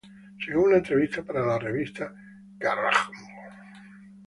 Según 0.43 0.69
una 0.69 0.77
entrevista 0.77 1.21
para 1.21 1.45
la 1.45 1.59
revista 1.59 2.11
Kerrang! 2.59 3.13